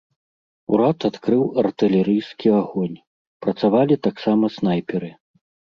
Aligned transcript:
Урад 0.75 0.99
адкрыў 1.09 1.43
артылерыйскі 1.63 2.47
агонь, 2.61 2.97
працавалі 3.47 3.95
таксама 4.11 4.55
снайперы. 4.61 5.09